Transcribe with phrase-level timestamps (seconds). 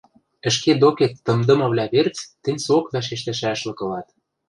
[0.49, 4.07] Ӹшке докет тымдымывлӓ верц тӹнь соок вӓшештӹшӓшлык ылат.